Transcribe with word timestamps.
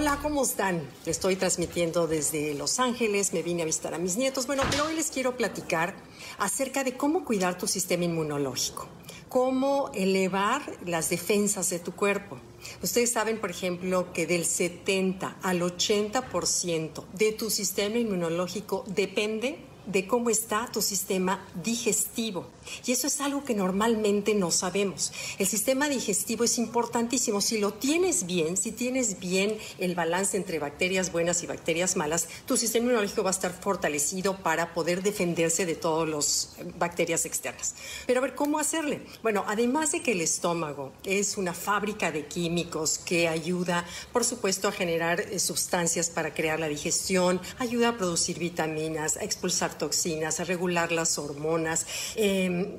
Hola, 0.00 0.20
¿cómo 0.22 0.44
están? 0.44 0.88
Estoy 1.06 1.34
transmitiendo 1.34 2.06
desde 2.06 2.54
Los 2.54 2.78
Ángeles, 2.78 3.32
me 3.32 3.42
vine 3.42 3.62
a 3.62 3.64
visitar 3.64 3.94
a 3.94 3.98
mis 3.98 4.16
nietos. 4.16 4.46
Bueno, 4.46 4.62
pero 4.70 4.84
hoy 4.84 4.94
les 4.94 5.10
quiero 5.10 5.36
platicar 5.36 5.96
acerca 6.38 6.84
de 6.84 6.96
cómo 6.96 7.24
cuidar 7.24 7.58
tu 7.58 7.66
sistema 7.66 8.04
inmunológico, 8.04 8.86
cómo 9.28 9.90
elevar 9.94 10.62
las 10.86 11.10
defensas 11.10 11.68
de 11.70 11.80
tu 11.80 11.96
cuerpo. 11.96 12.38
Ustedes 12.80 13.10
saben, 13.10 13.40
por 13.40 13.50
ejemplo, 13.50 14.12
que 14.12 14.28
del 14.28 14.44
70 14.44 15.38
al 15.42 15.62
80% 15.62 17.04
de 17.14 17.32
tu 17.32 17.50
sistema 17.50 17.96
inmunológico 17.96 18.84
depende 18.86 19.58
de 19.88 20.06
cómo 20.06 20.30
está 20.30 20.68
tu 20.72 20.82
sistema 20.82 21.44
digestivo. 21.62 22.46
Y 22.86 22.92
eso 22.92 23.06
es 23.06 23.20
algo 23.20 23.44
que 23.44 23.54
normalmente 23.54 24.34
no 24.34 24.50
sabemos. 24.50 25.12
El 25.38 25.46
sistema 25.46 25.88
digestivo 25.88 26.44
es 26.44 26.58
importantísimo. 26.58 27.40
Si 27.40 27.58
lo 27.58 27.74
tienes 27.74 28.26
bien, 28.26 28.56
si 28.56 28.70
tienes 28.70 29.18
bien 29.18 29.58
el 29.78 29.94
balance 29.94 30.36
entre 30.36 30.58
bacterias 30.58 31.10
buenas 31.10 31.42
y 31.42 31.46
bacterias 31.46 31.96
malas, 31.96 32.28
tu 32.46 32.56
sistema 32.56 32.84
inmunológico 32.84 33.22
va 33.22 33.30
a 33.30 33.32
estar 33.32 33.52
fortalecido 33.52 34.36
para 34.42 34.74
poder 34.74 35.02
defenderse 35.02 35.64
de 35.64 35.74
todas 35.74 36.08
las 36.08 36.56
bacterias 36.78 37.24
externas. 37.24 37.74
Pero 38.06 38.20
a 38.20 38.22
ver, 38.22 38.34
¿cómo 38.34 38.58
hacerle? 38.58 39.02
Bueno, 39.22 39.44
además 39.46 39.92
de 39.92 40.02
que 40.02 40.12
el 40.12 40.20
estómago 40.20 40.92
es 41.04 41.38
una 41.38 41.54
fábrica 41.54 42.12
de 42.12 42.26
químicos 42.26 42.98
que 42.98 43.28
ayuda, 43.28 43.86
por 44.12 44.24
supuesto, 44.24 44.68
a 44.68 44.72
generar 44.72 45.20
eh, 45.20 45.38
sustancias 45.38 46.10
para 46.10 46.34
crear 46.34 46.60
la 46.60 46.68
digestión, 46.68 47.40
ayuda 47.58 47.90
a 47.90 47.96
producir 47.96 48.38
vitaminas, 48.38 49.16
a 49.16 49.24
expulsar 49.24 49.77
toxinas, 49.78 50.40
a 50.40 50.44
regular 50.44 50.92
las 50.92 51.18
hormonas, 51.18 51.86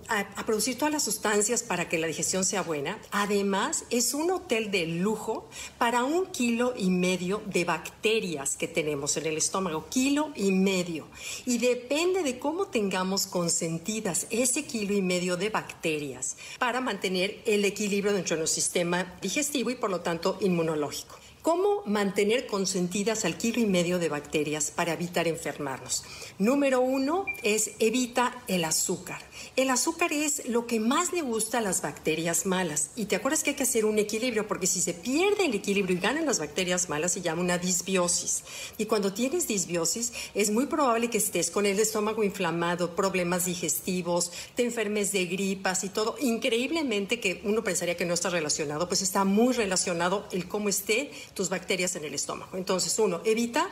a, 0.09 0.19
a, 0.19 0.45
producir 0.45 0.77
todas 0.77 0.93
las 0.93 1.03
sustancias 1.03 1.63
para 1.63 1.89
que 1.89 1.97
la 1.97 2.07
digestión 2.07 2.43
sea 2.43 2.61
buena. 2.61 2.99
Además, 3.11 3.85
es 3.89 4.13
un 4.13 4.31
hotel 4.31 4.71
de 4.71 4.85
lujo 4.85 5.49
para 5.77 6.03
un 6.03 6.27
kilo 6.27 6.73
y 6.77 6.89
medio 6.89 7.41
de 7.45 7.65
bacterias 7.65 8.57
que 8.57 8.67
tenemos 8.67 9.17
en 9.17 9.25
el 9.25 9.37
estómago, 9.37 9.87
kilo 9.89 10.31
y 10.35 10.51
medio. 10.51 11.07
Y 11.45 11.57
depende 11.57 12.23
de 12.23 12.39
cómo 12.39 12.67
tengamos 12.67 13.27
consentidas 13.27 14.27
ese 14.29 14.65
kilo 14.65 14.93
y 14.93 15.01
medio 15.01 15.37
de 15.37 15.49
bacterias 15.49 16.37
para 16.57 16.81
mantener 16.81 17.41
el 17.45 17.65
equilibrio 17.65 18.13
dentro 18.13 18.35
de 18.35 18.41
nuestro 18.41 18.61
sistema 18.61 19.17
digestivo 19.21 19.69
y 19.69 19.75
por 19.75 19.89
lo 19.89 20.01
tanto 20.01 20.37
inmunológico. 20.41 21.17
¿Cómo 21.41 21.83
mantener 21.85 22.47
consentidas 22.47 23.23
al 23.23 23.37
kilo 23.37 23.61
y 23.61 23.65
medio 23.65 23.97
de 23.97 24.09
bacterias 24.09 24.71
para 24.71 24.91
evitar 24.91 25.25
enfermarnos? 25.25 26.03
Número 26.37 26.81
uno 26.81 27.23
es 27.43 27.71
evita 27.79 28.43
el 28.49 28.65
azúcar. 28.65 29.21
El 29.55 29.69
azúcar 29.69 30.11
es 30.11 30.49
lo 30.49 30.67
que 30.67 30.81
más 30.81 31.13
le 31.13 31.21
gusta 31.21 31.59
a 31.59 31.61
las 31.61 31.81
bacterias 31.81 32.45
malas. 32.45 32.91
Y 32.97 33.05
te 33.05 33.15
acuerdas 33.15 33.41
que 33.41 33.51
hay 33.51 33.55
que 33.55 33.63
hacer 33.63 33.85
un 33.85 33.99
equilibrio, 33.99 34.49
porque 34.49 34.67
si 34.67 34.81
se 34.81 34.93
pierde 34.93 35.45
el 35.45 35.53
equilibrio 35.53 35.95
y 35.95 36.01
ganan 36.01 36.25
las 36.25 36.39
bacterias 36.39 36.89
malas, 36.89 37.13
se 37.13 37.21
llama 37.21 37.41
una 37.41 37.57
disbiosis. 37.57 38.43
Y 38.77 38.85
cuando 38.85 39.13
tienes 39.13 39.47
disbiosis, 39.47 40.11
es 40.33 40.51
muy 40.51 40.65
probable 40.65 41.09
que 41.09 41.19
estés 41.19 41.49
con 41.49 41.65
el 41.65 41.79
estómago 41.79 42.21
inflamado, 42.21 42.97
problemas 42.97 43.45
digestivos, 43.45 44.33
te 44.55 44.63
enfermes 44.65 45.13
de 45.13 45.25
gripas 45.25 45.85
y 45.85 45.89
todo. 45.89 46.17
Increíblemente 46.19 47.21
que 47.21 47.39
uno 47.45 47.63
pensaría 47.63 47.95
que 47.95 48.05
no 48.05 48.13
está 48.13 48.29
relacionado, 48.29 48.89
pues 48.89 49.01
está 49.01 49.23
muy 49.23 49.53
relacionado 49.53 50.27
el 50.33 50.49
cómo 50.49 50.67
esté 50.67 51.11
tus 51.33 51.49
bacterias 51.49 51.95
en 51.95 52.05
el 52.05 52.13
estómago. 52.13 52.57
Entonces, 52.57 52.97
uno, 52.99 53.21
evita 53.25 53.69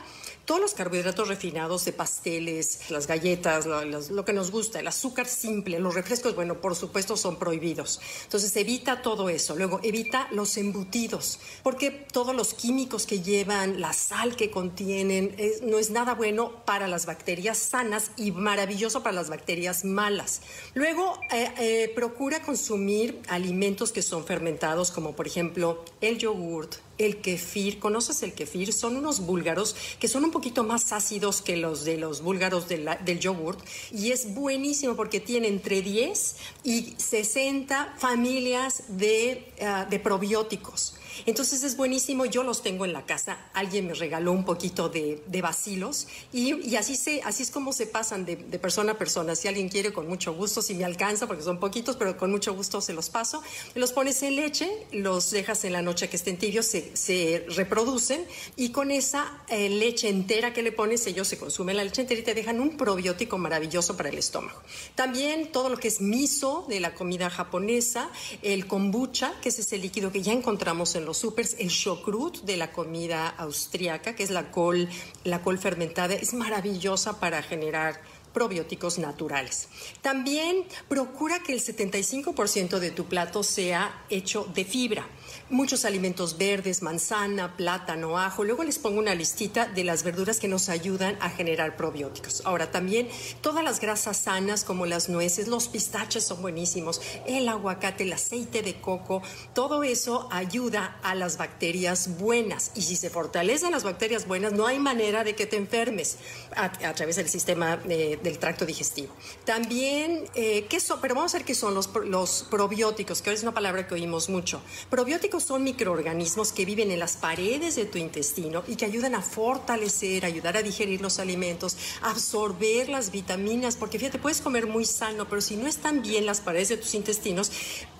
todos 0.48 0.62
los 0.62 0.72
carbohidratos 0.72 1.28
refinados 1.28 1.84
de 1.84 1.92
pasteles, 1.92 2.90
las 2.90 3.06
galletas, 3.06 3.66
lo, 3.66 3.84
lo, 3.84 4.24
que 4.24 4.32
nos 4.32 4.50
gusta, 4.50 4.80
el 4.80 4.86
azúcar 4.86 5.26
simple, 5.26 5.78
los 5.78 5.94
refrescos, 5.94 6.34
bueno, 6.34 6.62
por 6.62 6.74
supuesto 6.74 7.18
son 7.18 7.38
prohibidos. 7.38 8.00
Entonces 8.24 8.56
evita 8.56 9.02
todo 9.02 9.28
eso. 9.28 9.56
Luego 9.56 9.78
evita 9.82 10.26
los 10.30 10.56
embutidos, 10.56 11.38
porque 11.62 11.90
todos 11.90 12.34
los 12.34 12.54
químicos 12.54 13.04
que 13.04 13.20
llevan, 13.20 13.78
la 13.78 13.92
sal 13.92 14.36
que 14.36 14.50
contienen, 14.50 15.34
es, 15.36 15.60
no 15.60 15.78
es 15.78 15.90
nada 15.90 16.14
bueno 16.14 16.64
para 16.64 16.88
las 16.88 17.04
bacterias 17.04 17.58
sanas 17.58 18.10
y 18.16 18.30
maravilloso 18.30 19.02
para 19.02 19.16
las 19.16 19.28
bacterias 19.28 19.84
malas. 19.84 20.40
Luego 20.72 21.20
eh, 21.30 21.52
eh, 21.58 21.92
procura 21.94 22.40
consumir 22.40 23.20
alimentos 23.28 23.92
que 23.92 24.00
son 24.00 24.24
fermentados, 24.24 24.92
como 24.92 25.14
por 25.14 25.26
ejemplo 25.26 25.84
el 26.00 26.16
yogurt, 26.16 26.76
el 26.96 27.20
kefir. 27.20 27.47
¿Conoces 27.78 28.22
el 28.22 28.34
kefir? 28.34 28.72
Son 28.72 28.96
unos 28.96 29.20
búlgaros 29.20 29.74
que 29.98 30.08
son 30.08 30.24
un 30.24 30.30
poquito 30.30 30.64
más 30.64 30.92
ácidos 30.92 31.42
que 31.42 31.56
los 31.56 31.84
de 31.84 31.96
los 31.96 32.22
búlgaros 32.22 32.68
del 32.68 33.20
yogurt 33.20 33.60
y 33.92 34.12
es 34.12 34.34
buenísimo 34.34 34.96
porque 34.96 35.20
tiene 35.20 35.48
entre 35.48 35.82
10 35.82 36.36
y 36.64 36.94
60 36.96 37.94
familias 37.98 38.84
de, 38.88 39.52
uh, 39.60 39.98
probióticos. 40.02 40.94
Entonces 41.26 41.62
es 41.64 41.76
buenísimo, 41.76 42.26
yo 42.26 42.42
los 42.42 42.62
tengo 42.62 42.84
en 42.84 42.92
la 42.92 43.04
casa, 43.04 43.38
alguien 43.52 43.88
me 43.88 43.94
regaló 43.94 44.32
un 44.32 44.44
poquito 44.44 44.88
de, 44.88 45.22
de 45.26 45.42
vacilos 45.42 46.06
y, 46.32 46.76
así, 46.76 46.96
se, 46.96 47.22
así 47.22 47.42
es 47.42 47.50
como 47.50 47.72
se 47.72 47.86
pasan 47.86 48.24
de, 48.24 48.36
de, 48.36 48.58
persona 48.58 48.92
a 48.92 48.98
persona. 48.98 49.34
Si 49.34 49.48
alguien 49.48 49.68
quiere, 49.68 49.92
con 49.92 50.06
mucho 50.06 50.32
gusto, 50.32 50.62
si 50.62 50.74
me 50.74 50.84
alcanza, 50.84 51.26
porque 51.26 51.42
son 51.42 51.58
poquitos, 51.58 51.96
pero 51.96 52.16
con 52.16 52.30
mucho 52.30 52.54
gusto 52.54 52.80
se 52.80 52.92
los 52.92 53.10
paso. 53.10 53.42
Los 53.74 53.92
pones 53.92 54.22
en 54.22 54.36
leche, 54.36 54.70
los 54.92 55.30
dejas 55.30 55.64
en 55.64 55.72
la 55.72 55.82
noche 55.82 56.08
que 56.08 56.16
estén 56.16 56.36
tibios, 56.38 56.66
se, 56.66 56.96
se 56.96 57.37
reproducen 57.48 58.24
y 58.56 58.70
con 58.70 58.90
esa 58.90 59.42
eh, 59.48 59.68
leche 59.68 60.08
entera 60.08 60.52
que 60.52 60.62
le 60.62 60.72
pones, 60.72 61.06
ellos 61.06 61.28
se 61.28 61.38
consumen 61.38 61.76
la 61.76 61.84
leche 61.84 62.02
entera 62.02 62.20
y 62.20 62.24
te 62.24 62.34
dejan 62.34 62.60
un 62.60 62.76
probiótico 62.76 63.38
maravilloso 63.38 63.96
para 63.96 64.08
el 64.08 64.18
estómago. 64.18 64.60
También 64.94 65.52
todo 65.52 65.68
lo 65.68 65.76
que 65.76 65.88
es 65.88 66.00
miso 66.00 66.66
de 66.68 66.80
la 66.80 66.94
comida 66.94 67.30
japonesa, 67.30 68.10
el 68.42 68.66
kombucha, 68.66 69.32
que 69.40 69.48
es 69.48 69.58
ese 69.58 69.78
líquido 69.78 70.12
que 70.12 70.22
ya 70.22 70.32
encontramos 70.32 70.94
en 70.94 71.04
los 71.04 71.18
supers, 71.18 71.56
el 71.58 71.70
chokrut 71.70 72.42
de 72.42 72.56
la 72.56 72.72
comida 72.72 73.28
austriaca, 73.28 74.14
que 74.14 74.22
es 74.22 74.30
la 74.30 74.50
col, 74.50 74.88
la 75.24 75.42
col 75.42 75.58
fermentada, 75.58 76.14
es 76.14 76.34
maravillosa 76.34 77.20
para 77.20 77.42
generar 77.42 78.00
probióticos 78.32 78.98
naturales. 78.98 79.68
También 80.02 80.64
procura 80.88 81.42
que 81.42 81.52
el 81.52 81.60
75% 81.60 82.78
de 82.78 82.90
tu 82.90 83.06
plato 83.06 83.42
sea 83.42 84.04
hecho 84.10 84.48
de 84.54 84.64
fibra. 84.64 85.06
Muchos 85.50 85.84
alimentos 85.84 86.38
verdes, 86.38 86.82
manzana, 86.82 87.56
plátano, 87.56 88.18
ajo. 88.18 88.44
Luego 88.44 88.64
les 88.64 88.78
pongo 88.78 88.98
una 88.98 89.14
listita 89.14 89.66
de 89.66 89.84
las 89.84 90.02
verduras 90.02 90.38
que 90.38 90.48
nos 90.48 90.68
ayudan 90.68 91.16
a 91.20 91.30
generar 91.30 91.76
probióticos. 91.76 92.42
Ahora 92.44 92.70
también 92.70 93.08
todas 93.40 93.64
las 93.64 93.80
grasas 93.80 94.16
sanas 94.16 94.64
como 94.64 94.86
las 94.86 95.08
nueces, 95.08 95.48
los 95.48 95.68
pistaches 95.68 96.24
son 96.24 96.42
buenísimos, 96.42 97.00
el 97.26 97.48
aguacate, 97.48 98.04
el 98.04 98.12
aceite 98.12 98.62
de 98.62 98.80
coco, 98.80 99.22
todo 99.54 99.84
eso 99.84 100.28
ayuda 100.30 100.98
a 101.02 101.14
las 101.14 101.36
bacterias 101.38 102.18
buenas. 102.18 102.72
Y 102.74 102.82
si 102.82 102.96
se 102.96 103.10
fortalecen 103.10 103.70
las 103.70 103.84
bacterias 103.84 104.26
buenas, 104.26 104.52
no 104.52 104.66
hay 104.66 104.78
manera 104.78 105.24
de 105.24 105.34
que 105.34 105.46
te 105.46 105.56
enfermes 105.56 106.18
a, 106.54 106.70
través 106.94 107.16
del 107.16 107.28
sistema 107.28 107.80
eh, 107.88 108.17
del 108.22 108.38
tracto 108.38 108.66
digestivo. 108.66 109.08
También, 109.44 110.24
eh, 110.34 110.66
¿qué 110.68 110.80
son? 110.80 111.00
Pero 111.00 111.14
vamos 111.14 111.34
a 111.34 111.38
ver 111.38 111.46
qué 111.46 111.54
son 111.54 111.74
los, 111.74 111.90
los 112.06 112.46
probióticos, 112.50 113.22
que 113.22 113.30
ahora 113.30 113.36
es 113.36 113.42
una 113.42 113.54
palabra 113.54 113.86
que 113.86 113.94
oímos 113.94 114.28
mucho. 114.28 114.60
Probióticos 114.90 115.44
son 115.44 115.64
microorganismos 115.64 116.52
que 116.52 116.64
viven 116.64 116.90
en 116.90 116.98
las 116.98 117.16
paredes 117.16 117.76
de 117.76 117.84
tu 117.84 117.98
intestino 117.98 118.62
y 118.66 118.76
que 118.76 118.84
ayudan 118.84 119.14
a 119.14 119.22
fortalecer, 119.22 120.24
ayudar 120.24 120.56
a 120.56 120.62
digerir 120.62 121.00
los 121.00 121.18
alimentos, 121.18 121.76
absorber 122.02 122.88
las 122.88 123.10
vitaminas, 123.10 123.76
porque 123.76 123.98
fíjate, 123.98 124.18
puedes 124.18 124.40
comer 124.40 124.66
muy 124.66 124.84
sano, 124.84 125.28
pero 125.28 125.40
si 125.40 125.56
no 125.56 125.66
están 125.66 126.02
bien 126.02 126.26
las 126.26 126.40
paredes 126.40 126.68
de 126.68 126.76
tus 126.76 126.94
intestinos, 126.94 127.50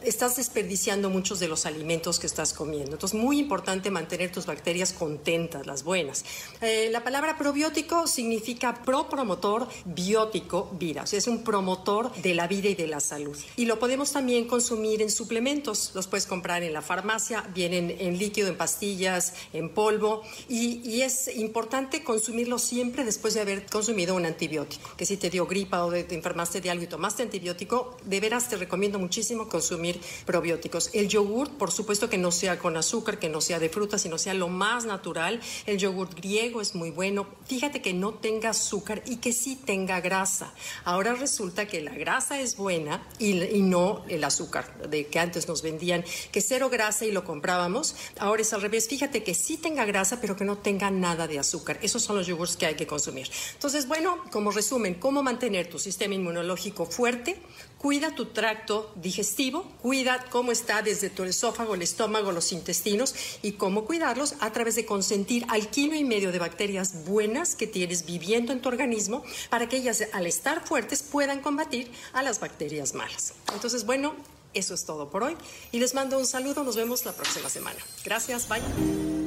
estás 0.02 0.36
desperdiciando 0.36 1.10
muchos 1.10 1.40
de 1.40 1.48
los 1.48 1.66
alimentos 1.66 2.18
que 2.18 2.26
estás 2.26 2.52
comiendo. 2.52 2.92
Entonces, 2.92 3.18
muy 3.18 3.38
importante 3.38 3.90
mantener 3.90 4.30
tus 4.32 4.46
bacterias 4.46 4.92
contentas, 4.92 5.66
las 5.66 5.82
buenas. 5.82 6.24
Eh, 6.60 6.88
la 6.90 7.04
palabra 7.04 7.36
probiótico 7.36 8.06
significa 8.06 8.82
pro 8.82 9.08
promotor, 9.08 9.68
biótico, 10.08 10.70
vida. 10.78 11.02
O 11.02 11.06
sea, 11.06 11.18
es 11.18 11.26
un 11.26 11.44
promotor 11.44 12.14
de 12.14 12.32
la 12.34 12.46
vida 12.48 12.70
y 12.70 12.74
de 12.74 12.86
la 12.86 12.98
salud. 12.98 13.36
Y 13.56 13.66
lo 13.66 13.78
podemos 13.78 14.10
también 14.12 14.46
consumir 14.46 15.02
en 15.02 15.10
suplementos. 15.10 15.92
Los 15.94 16.06
puedes 16.06 16.24
comprar 16.24 16.62
en 16.62 16.72
la 16.72 16.80
farmacia, 16.80 17.44
vienen 17.54 17.94
en 17.98 18.18
líquido, 18.18 18.48
en 18.48 18.56
pastillas, 18.56 19.34
en 19.52 19.68
polvo. 19.68 20.22
Y, 20.48 20.80
y 20.88 21.02
es 21.02 21.36
importante 21.36 22.02
consumirlo 22.02 22.58
siempre 22.58 23.04
después 23.04 23.34
de 23.34 23.42
haber 23.42 23.66
consumido 23.66 24.14
un 24.14 24.24
antibiótico. 24.24 24.96
Que 24.96 25.04
si 25.04 25.18
te 25.18 25.28
dio 25.28 25.46
gripa 25.46 25.84
o 25.84 25.92
te 25.92 26.14
enfermaste 26.14 26.62
de 26.62 26.70
algo 26.70 26.84
y 26.84 26.86
tomaste 26.86 27.22
antibiótico, 27.22 27.98
de 28.04 28.20
veras 28.20 28.48
te 28.48 28.56
recomiendo 28.56 28.98
muchísimo 28.98 29.46
consumir 29.46 30.00
probióticos. 30.24 30.88
El 30.94 31.08
yogurt, 31.08 31.52
por 31.52 31.70
supuesto 31.70 32.08
que 32.08 32.16
no 32.16 32.32
sea 32.32 32.58
con 32.58 32.78
azúcar, 32.78 33.18
que 33.18 33.28
no 33.28 33.42
sea 33.42 33.58
de 33.58 33.68
fruta, 33.68 33.98
sino 33.98 34.16
sea 34.16 34.32
lo 34.32 34.48
más 34.48 34.86
natural. 34.86 35.40
El 35.66 35.76
yogurt 35.76 36.14
griego 36.14 36.62
es 36.62 36.74
muy 36.74 36.90
bueno. 36.90 37.26
Fíjate 37.46 37.82
que 37.82 37.92
no 37.92 38.14
tenga 38.14 38.50
azúcar 38.50 39.02
y 39.04 39.16
que 39.16 39.34
sí 39.34 39.56
tenga 39.56 39.97
grasa. 40.00 40.52
Ahora 40.84 41.14
resulta 41.14 41.66
que 41.66 41.80
la 41.80 41.92
grasa 41.92 42.40
es 42.40 42.56
buena 42.56 43.06
y, 43.18 43.34
no 43.62 44.04
el 44.08 44.24
azúcar, 44.24 44.88
de 44.88 45.06
que 45.06 45.18
antes 45.18 45.48
nos 45.48 45.62
vendían 45.62 46.04
que 46.32 46.40
cero 46.40 46.68
grasa 46.70 47.04
y 47.04 47.12
lo 47.12 47.24
comprábamos. 47.24 47.94
Ahora 48.18 48.42
es 48.42 48.52
al 48.52 48.62
revés. 48.62 48.88
Fíjate 48.88 49.22
que 49.22 49.34
sí 49.34 49.56
tenga 49.56 49.84
grasa, 49.84 50.20
pero 50.20 50.36
que 50.36 50.44
no 50.44 50.58
tenga 50.58 50.90
nada 50.90 51.26
de 51.26 51.38
azúcar. 51.38 51.78
Esos 51.82 52.02
son 52.02 52.16
los 52.16 52.26
yogurts 52.26 52.56
que 52.56 52.66
hay 52.66 52.74
que 52.74 52.86
consumir. 52.86 53.28
Entonces, 53.54 53.86
bueno, 53.86 54.24
como 54.30 54.50
resumen, 54.50 54.94
cómo 54.94 55.22
mantener 55.22 55.68
tu 55.68 55.78
sistema 55.78 56.14
inmunológico 56.14 56.86
fuerte, 56.86 57.40
cuida 57.78 58.14
tu 58.14 58.26
tracto 58.26 58.92
digestivo, 58.96 59.64
cuida 59.80 60.24
cómo 60.30 60.52
está 60.52 60.82
desde 60.82 61.10
tu 61.10 61.24
esófago, 61.24 61.74
el 61.74 61.82
estómago, 61.82 62.32
los 62.32 62.52
intestinos 62.52 63.14
y 63.42 63.52
cómo 63.52 63.84
cuidarlos 63.84 64.34
a 64.40 64.52
través 64.52 64.74
de 64.74 64.84
consentir 64.84 65.44
al 65.48 65.68
kilo 65.68 65.94
y 65.94 66.04
medio 66.04 66.32
de 66.32 66.38
bacterias 66.38 67.04
buenas 67.04 67.54
que 67.54 67.66
tienes 67.66 68.04
viviendo 68.04 68.52
en 68.52 68.60
tu 68.60 68.68
organismo 68.68 69.22
para 69.48 69.68
que 69.68 69.76
ellas 69.76 69.87
al 70.12 70.26
estar 70.26 70.66
fuertes 70.66 71.02
puedan 71.02 71.40
combatir 71.40 71.90
a 72.12 72.22
las 72.22 72.40
bacterias 72.40 72.94
malas. 72.94 73.34
Entonces, 73.52 73.84
bueno, 73.84 74.14
eso 74.54 74.74
es 74.74 74.84
todo 74.84 75.10
por 75.10 75.22
hoy 75.22 75.36
y 75.72 75.78
les 75.78 75.94
mando 75.94 76.18
un 76.18 76.26
saludo, 76.26 76.64
nos 76.64 76.76
vemos 76.76 77.04
la 77.04 77.12
próxima 77.12 77.48
semana. 77.48 77.78
Gracias, 78.04 78.48
bye. 78.48 79.17